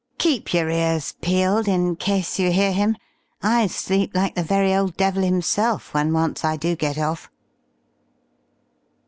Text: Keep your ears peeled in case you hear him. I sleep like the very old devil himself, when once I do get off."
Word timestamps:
Keep 0.17 0.51
your 0.55 0.67
ears 0.71 1.13
peeled 1.21 1.67
in 1.67 1.95
case 1.95 2.39
you 2.39 2.51
hear 2.51 2.71
him. 2.71 2.97
I 3.43 3.67
sleep 3.67 4.15
like 4.15 4.33
the 4.33 4.41
very 4.41 4.73
old 4.73 4.97
devil 4.97 5.21
himself, 5.21 5.93
when 5.93 6.11
once 6.11 6.43
I 6.43 6.57
do 6.57 6.75
get 6.75 6.97
off." 6.97 7.29